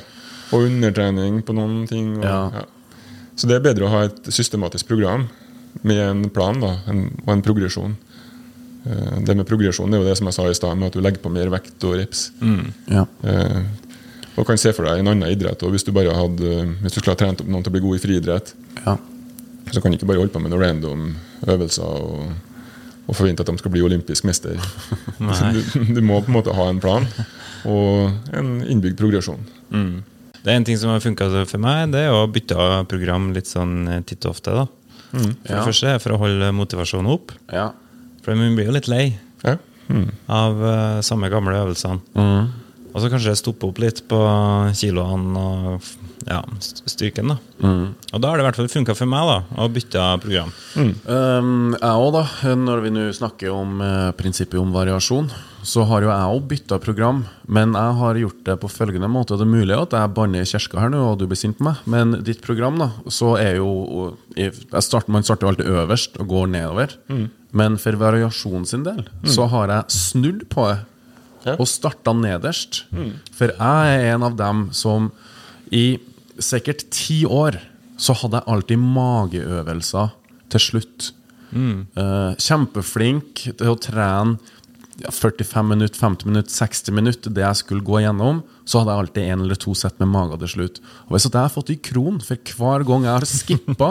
[0.52, 2.18] Og undertrening på noen ting.
[2.18, 2.50] Og, Ja.
[2.52, 2.62] ja.
[3.36, 5.28] Så det er bedre å ha et systematisk program
[5.82, 7.96] med en plan da, en, og en progresjon.
[8.86, 11.00] Eh, Det med progresjon er jo det som jeg sa i stad, med at du
[11.00, 12.30] legger på mer vekt og reps.
[12.88, 13.04] Ja.
[13.24, 13.62] Eh,
[14.38, 15.62] og kan se for deg en annen idrett.
[15.64, 17.80] Og hvis du bare hadde Hvis du skulle ha trent opp noen til å bli
[17.80, 18.52] god i friidrett,
[18.86, 18.96] Ja.
[19.72, 22.32] så kan du ikke bare holde på med noen random øvelser og,
[23.06, 24.56] og forvente at de skal bli olympisk mester.
[25.54, 25.60] du,
[25.94, 27.06] du må på en måte ha en plan
[27.66, 29.40] og en innbygd progresjon.
[29.70, 32.54] Det er en ting som har funka for meg, det er å bytte
[32.90, 34.52] program litt sånn eh, titt og ofte.
[34.54, 34.66] da.
[35.10, 35.56] For Ja.
[35.56, 37.32] det første er for å holde motivasjonen opp.
[37.52, 37.72] ja.
[38.26, 39.56] For man blir jo litt lei Ja.
[39.88, 40.08] Mm.
[40.28, 42.00] av uh, samme gamle øvelsene.
[42.96, 44.18] Og så kanskje stoppe opp litt på
[44.72, 45.88] kiloene og
[46.26, 47.28] ja, styrken.
[47.28, 47.36] da.
[48.16, 50.48] Og da har det i hvert fall funka for meg da, å bytte program.
[50.74, 52.22] Um, jeg òg, da.
[52.56, 55.28] Når vi nå snakker om eh, prinsippet om variasjon,
[55.66, 57.20] så har jo jeg òg bytta program.
[57.46, 59.36] Men jeg har gjort det på følgende måte.
[59.36, 61.84] Det er mulig at jeg banner Kjerska her nå, og du blir sint på meg,
[61.84, 66.32] men ditt program, da, så er jo jeg starter, Man starter jo alltid øverst og
[66.32, 66.96] går nedover.
[67.56, 70.80] Men for variasjonen sin del så har jeg snudd på det
[71.46, 71.54] Ja.
[71.62, 72.84] og starta nederst.
[73.38, 75.12] For jeg er en av dem som
[75.70, 75.98] i
[76.42, 77.60] sikkert ti år
[77.96, 80.10] så hadde jeg alltid mageøvelser
[80.52, 81.12] til slutt.
[81.56, 84.36] Eh, kjempeflink til å trene
[85.00, 88.42] ja, 45 minutter, 50 minutter, 60 minutter, det jeg skulle gå gjennom.
[88.66, 90.80] Så hadde jeg alltid en eller to sett med mage til slutt.
[91.06, 93.90] Og hvis jeg har fått i kron for hver gang jeg har skippa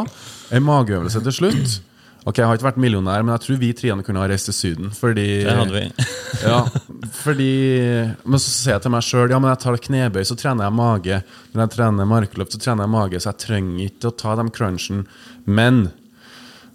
[0.52, 1.80] en mageøvelse til slutt
[2.26, 4.56] Ok, Jeg har ikke vært millionær, men jeg tror vi treene kunne ha reist til
[4.58, 4.88] Syden.
[4.98, 6.06] Fordi Det hadde vi.
[6.50, 6.64] ja,
[7.22, 7.50] fordi
[8.26, 10.74] Men så sier jeg til meg sjøl ja, men jeg tar knebøy, så trener jeg
[10.80, 11.20] mage.
[11.54, 14.48] Når jeg trener markløp, så trener jeg mage, så jeg trenger ikke å ta de
[14.58, 15.06] crunchen.
[15.46, 15.86] Men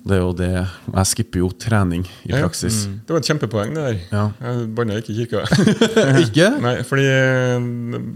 [0.07, 2.39] det er jo det Jeg skipper jo trening i Ja.
[2.41, 2.87] praksis.
[2.87, 3.99] Det var et kjempepoeng, det der.
[4.15, 4.23] Ja.
[4.41, 5.43] Jeg banna ikke i kirka.
[6.25, 6.47] Ikke?
[6.63, 7.59] Nei, fordi eh,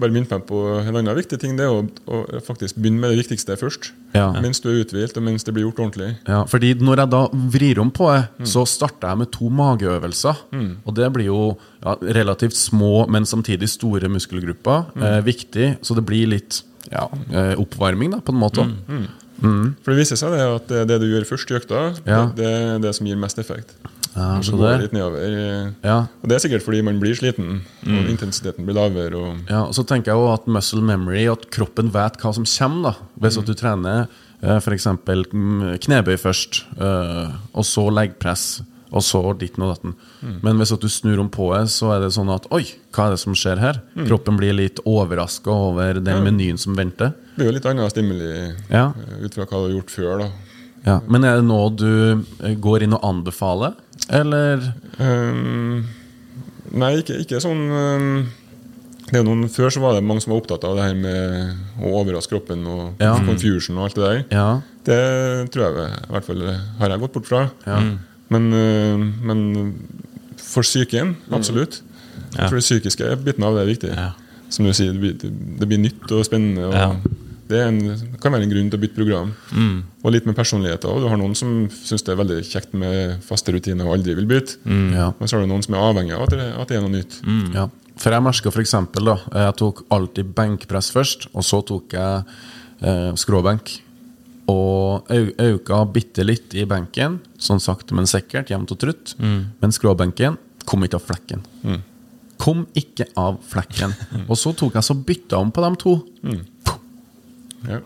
[0.01, 1.59] Bare minn meg på en annen viktig ting.
[1.59, 3.91] Det er å, å faktisk begynne med det viktigste først.
[4.15, 4.29] Ja.
[4.39, 6.13] Mens du er uthvilt, og mens det blir gjort ordentlig.
[6.29, 7.23] Ja, fordi når jeg da
[7.57, 10.45] vrir om på det, så starter jeg med to mageøvelser.
[10.85, 11.41] Og det blir jo
[11.83, 14.87] ja, relativt små, men samtidig store muskelgrupper.
[15.03, 18.69] Eh, viktig, så det blir litt ja, eh, oppvarming, da, på en måte.
[19.43, 22.53] For det viser seg det at det, det du gjør først i økta, det, det
[22.55, 23.75] er det som gir mest effekt.
[24.15, 25.75] Ja, Så så går det litt nedover.
[25.83, 25.97] Ja.
[26.23, 29.15] Og det er sikkert fordi man blir sliten, og intensiteten blir lavere.
[29.19, 32.45] Og, Ja, og så tenker jeg også at muscle memory, at kroppen vet hva som
[32.45, 32.93] kommer.
[32.93, 34.07] da Hvis at du trener
[34.43, 34.87] eh, f.eks.
[35.85, 38.63] knebøy først, eh, og så leggpress,
[38.95, 39.95] og så ditten og datten.
[40.45, 42.63] Men hvis at du snur om på det, så er det sånn at oi,
[42.95, 43.81] hva er det som skjer her?
[44.07, 47.11] Kroppen blir litt overraska over den menyen som venter.
[47.35, 48.93] det blir jo litt annet stimuli Ja.
[48.95, 50.19] eh, ut fra hva du har gjort før.
[50.21, 50.29] da
[50.87, 51.01] Ja.
[51.09, 52.23] Men er det noe du
[52.61, 53.75] går inn og anbefaler,
[54.11, 54.73] eller?
[54.99, 55.85] Um,
[56.75, 58.09] nei, ikke, ikke sånn um,
[59.11, 61.85] det er noen, Før så var det mange som var opptatt av det her med
[61.85, 63.15] å overraske kroppen og Ja.
[63.27, 64.23] confusion og alt det der.
[64.33, 64.47] Ja.
[64.85, 66.43] Det tror jeg i hvert fall
[66.81, 67.43] har jeg gått bort fra.
[67.67, 67.79] Ja.
[68.33, 68.97] Men, eh,
[69.29, 69.43] men
[70.41, 71.83] for psyken, absolutt.
[72.35, 72.45] Ja.
[72.45, 73.93] Jeg tror det psykiske biten av det er viktig.
[73.95, 74.11] Ja.
[74.49, 75.15] Som du sier, det blir,
[75.61, 76.67] det blir nytt og spennende.
[76.69, 76.89] Og Ja.
[77.45, 77.79] Det er en,
[78.23, 79.31] kan være en grunn til å bytte program.
[80.03, 81.03] Og litt med personlighet òg.
[81.05, 84.29] Du har noen som syns det er veldig kjekt med faste rutiner og aldri vil
[84.31, 84.57] bytte.
[84.97, 85.11] Ja.
[85.19, 86.95] Men så har du noen som er avhengig av at det, at det er noe
[86.95, 87.19] nytt.
[87.55, 87.67] Ja.
[88.01, 88.73] For jeg merka f.eks.
[88.97, 92.25] da Jeg tok alltid benkpress først, og så tok jeg
[92.81, 93.75] eh, skråbenk.
[94.51, 95.07] Og
[95.41, 99.15] øka bitte litt i benken, sånn sakte, men sikkert, jevnt og trutt.
[99.21, 100.37] Men skråbenken
[100.69, 101.45] kom ikke av flekken.
[102.41, 103.93] Kom ikke av flekken.
[104.29, 105.93] Og så tok jeg så bytta om på de to.
[107.69, 107.81] Ja.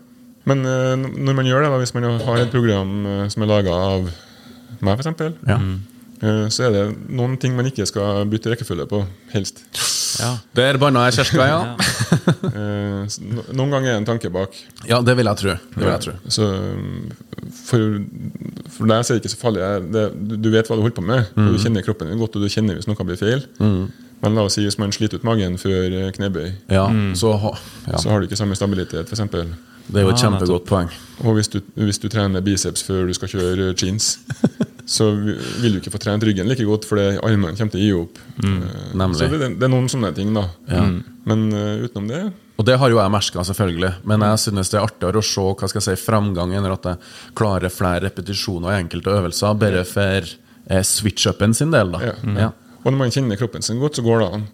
[0.49, 3.51] Men eh, når man gjør det, da, hvis man har et program eh, som er
[3.51, 4.09] laga av
[4.81, 5.59] meg, f.eks., Ja.
[6.23, 9.03] eh, så er det noen ting man ikke skal bytte rekkefølge på,
[9.35, 9.61] helst.
[10.19, 10.31] Ja.
[10.57, 11.61] Der banna jeg Kjerska, ja.
[12.49, 13.05] Eh,
[13.55, 14.53] noen ganger er det en tanke bak.
[14.87, 15.53] Ja, det vil jeg tro.
[15.73, 16.13] Det vil jeg tro.
[16.31, 17.09] Så um,
[17.65, 17.83] for,
[18.73, 19.63] for deg er det ikke så farlig.
[19.93, 21.29] Det, du, du vet hva du holder på med.
[21.35, 21.49] Mm.
[21.53, 23.43] Du kjenner kroppen din godt, og du kjenner hvis noe blir feil.
[24.21, 27.53] Men la oss si hvis man sliter ut magen før eh, knebøy, Ja, så ha,
[27.87, 27.97] ja.
[27.97, 29.21] så har du ikke samme stabilitet, f.eks.
[29.89, 30.89] Det er jo et Ja, kjempegodt poeng.
[31.25, 34.19] Og hvis du, hvis du trener biceps før du skal kjøre jeans,
[34.89, 37.95] så vil du ikke få trent ryggen like godt, fordi armene kommer til å gi
[37.97, 38.19] opp.
[38.43, 39.15] Mm.
[39.17, 40.45] Så det, det er noen sånne ting, da.
[41.29, 42.21] Men uh, utenom det
[42.59, 43.91] Og det har jo jeg merka, selvfølgelig.
[44.09, 46.87] Men jeg synes det er artigere å se hva skal jeg si, framgangen når at
[46.91, 47.01] jeg
[47.39, 50.29] klarer flere repetisjoner i enkelte øvelser, bare for
[50.69, 51.95] eh, switch-upen sin del.
[51.95, 52.17] da Ja.
[52.45, 52.49] Ja.
[52.83, 54.47] Og når man kjenner kroppen sin godt, så går det an.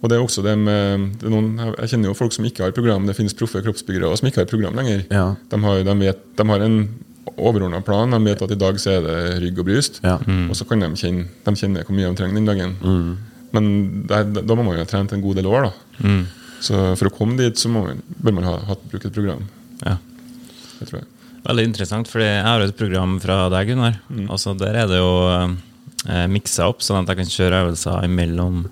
[0.00, 1.48] Og det er også det med det er noen,
[1.82, 3.04] Jeg kjenner jo folk som ikke har program.
[3.08, 5.04] Det finnes proffe kroppsbyggere som ikke har program lenger.
[5.12, 5.26] Ja.
[5.52, 6.78] De, har, de, vet, de har en
[7.36, 8.10] overordna plan.
[8.16, 10.00] De vet at i dag så er det rygg og bryst.
[10.06, 10.16] Ja.
[10.48, 12.74] Og så kan de kjenne, de kjenner hvor mye de trenger den dagen.
[13.52, 13.70] Men
[14.08, 15.68] der, da må man jo ha trent en god del år.
[15.68, 16.18] da
[16.64, 19.44] Så for å komme dit, så må man, bør man ha, ha brukt et program.
[19.84, 19.98] Ja.
[20.80, 21.10] Det tror jeg.
[21.44, 24.00] Veldig interessant, for jeg har et program fra deg, Gunnar.
[24.28, 25.12] Altså, der er det jo
[26.08, 28.64] eh, miksa opp, sånn at jeg kan kjøre øvelser imellom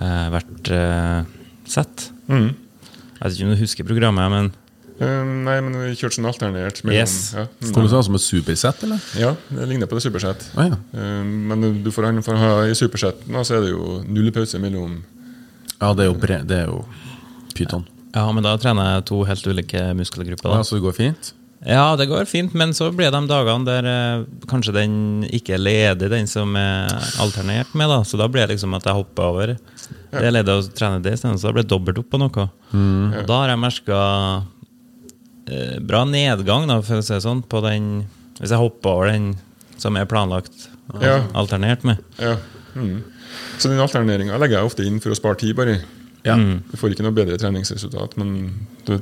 [0.00, 1.24] eh, hvert eh,
[1.66, 2.10] sett.
[2.28, 2.48] Mm.
[3.16, 4.54] Jeg vet ikke om du husker programmet, men
[4.96, 6.78] Eh, nei, men vi kjørte sånn alternert.
[6.82, 7.34] mellom- Yes.
[7.36, 7.68] Ja, mm.
[7.68, 9.00] Skulle du se det som et supersett, eller?
[9.20, 10.46] ja, det ligner på det supersett.
[10.56, 10.76] Ah, ja.
[10.94, 14.30] Eh, Men du får, for å ha i supersetten Nå så er det jo null
[14.32, 15.02] pause mellom
[15.78, 16.86] ja, det er jo, bre det er jo
[17.54, 17.84] pyton.
[18.14, 20.54] Ja, men da trener jeg to helt ulike muskelgrupper.
[20.56, 21.32] Ja, så det går fint?
[21.64, 25.54] Ja, det går fint, men så blir det de dagene der eh, kanskje den ikke
[25.56, 26.90] er ledig, den som er
[27.22, 27.88] alternert med.
[27.88, 31.00] da Så da blir det liksom at jeg hopper over det er ledig å trene
[31.02, 31.38] det isteden.
[31.40, 32.46] Så da blir det dobbelt opp på noe.
[32.76, 33.98] Og da har jeg merka
[35.48, 37.90] eh, bra nedgang, da, for å si det sånn, på den
[38.38, 39.30] Hvis jeg hopper over den
[39.80, 40.68] som er planlagt
[41.00, 41.22] Ja.
[41.34, 41.98] alternert med.
[42.20, 42.36] Ja.
[42.76, 43.02] Mm.
[43.58, 45.80] Så den alterneringa legger jeg ofte inn for å spare tid, bare.
[46.24, 46.36] Ja.
[46.36, 48.52] Du får ikke noe bedre treningsresultat, men
[48.86, 48.98] du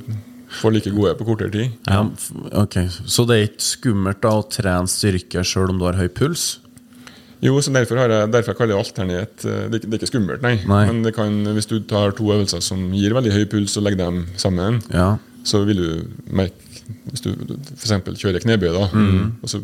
[0.61, 1.71] får like gode på kortere tid.
[1.87, 2.03] Ja,
[2.63, 6.07] ok, Så det er ikke skummelt da å trene styrke sjøl om du har høy
[6.09, 6.59] puls?
[7.43, 9.45] Jo, så derfor, har jeg, derfor jeg kaller det alternert.
[9.45, 10.55] eh, Det det er ikke skummelt, nei.
[10.65, 10.85] Nei.
[10.87, 13.97] Men det kan, hvis du tar to øvelser som gir veldig høy puls, og legger
[14.05, 15.17] dem sammen, Ja.
[15.43, 16.53] så vil du merke
[17.09, 17.91] Hvis du f.eks.
[18.21, 19.31] kjører knebøy, da, Mm.
[19.41, 19.59] og så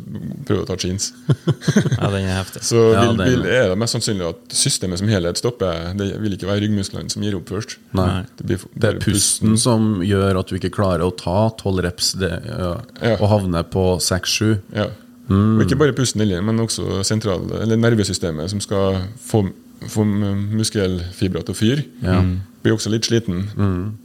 [0.47, 1.11] prøver å ta jeans,
[1.99, 2.61] Ja, den er heftig.
[2.71, 5.93] så vil, det er- vil, er det mest sannsynlig at systemet som helhet stopper.
[5.97, 7.77] Det vil ikke være ryggmusklene som gir opp først.
[7.97, 8.23] Nei.
[8.37, 11.83] Det, blir Det er pusten, pusten som gjør at du ikke klarer å ta tolv
[11.85, 13.15] reps det, ja, Ja.
[13.19, 14.59] og havne på seks-sju.
[14.73, 14.89] Ja.
[15.29, 15.59] Mm.
[15.59, 19.45] Og ikke bare pusten men også sentral, eller nervesystemet, som skal få,
[19.87, 21.85] få muskelfibrer til å fyre.
[22.03, 22.19] Ja.
[22.21, 22.39] Mm.
[22.63, 23.45] Blir også litt sliten.
[23.55, 24.00] Så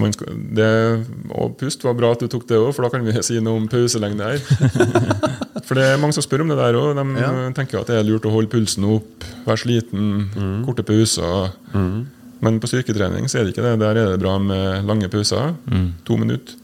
[0.00, 0.12] man
[0.54, 1.04] det,
[1.36, 3.56] og pust var bra at du tok det òg, for da kan vi si noe
[3.60, 4.38] om pauselengde her.
[5.66, 6.94] for det er mange som spør om det der òg.
[6.96, 7.50] De Ja.
[7.52, 10.64] tenker at det er lurt å holde pulsen opp, være sliten, Mm.
[10.64, 11.52] korte pauser.
[12.42, 13.78] Men på styrketrening så er det ikke det.
[13.78, 15.54] Der er det bra med lange pauser.
[16.04, 16.54] To minutter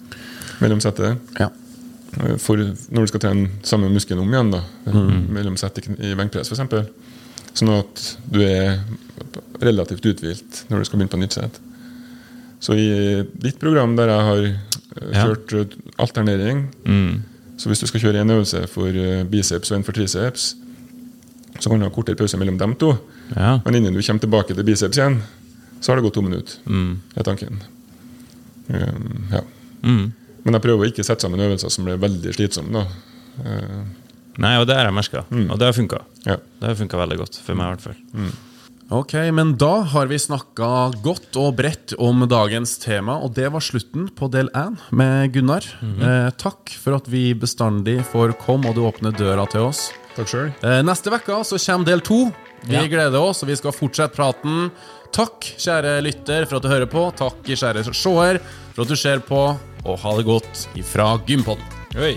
[0.61, 1.19] mellom settet.
[1.39, 1.51] Ja.
[2.39, 6.89] For når du skal trene samme muskelen om igjen, da, mellom sett i benkpress f.eks.
[7.59, 8.81] Sånn at du er
[9.63, 11.61] relativt uthvilt når du skal begynne på nytt sett.
[12.61, 14.43] Så i ditt program der jeg har
[15.15, 15.61] kjørt Ja.
[15.61, 17.23] eh, alternering Mm.
[17.59, 20.55] Så hvis du skal kjøre en øvelse for eh, biceps og en for triceps,
[21.59, 22.93] så kan du ha kortere pause mellom dem to.
[23.37, 23.61] Ja.
[23.65, 25.21] Men innen du kommer tilbake til biceps igjen,
[25.81, 26.55] så har det gått to minutter.
[26.67, 27.01] Mm.
[27.17, 27.59] er tanken.
[28.69, 29.41] Um, ja.
[29.83, 30.13] Mm.
[30.45, 32.85] Men jeg prøver å ikke sette sammen øvelser som blir veldig slitsomme.
[33.45, 33.81] Eh,
[34.39, 35.25] Nei, og det har jeg merka.
[35.35, 35.99] Og det har funka.
[36.27, 36.37] ja.
[36.61, 38.31] Det har funka veldig godt, for meg i hvert fall.
[38.91, 40.69] Ok, men da har vi snakka
[41.05, 45.61] godt og bredt om dagens tema, og det var slutten på del én med Gunnar.
[45.85, 49.91] eh, takk for at vi bestandig får komme, og du åpner døra til oss.
[50.17, 50.55] Takk selv.
[50.65, 52.33] Eh, neste uke så kommer del to.
[52.65, 52.87] Vi Ja.
[52.89, 54.71] gleder oss, og vi skal fortsette praten.
[55.13, 57.15] Takk, kjære lytter, for at du hører på.
[57.15, 58.41] Takk, kjære seer,
[58.75, 59.59] for at du ser på.
[59.85, 61.63] Og ha det godt ifra Gympodden.
[61.97, 62.17] Oi.